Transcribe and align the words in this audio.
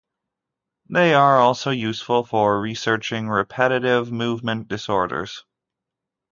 They 0.89 1.13
are 1.13 1.37
also 1.37 1.69
useful 1.69 2.23
for 2.23 2.59
researching 2.59 3.29
repetitive 3.29 4.11
movement 4.11 4.67
disorders. 4.67 5.43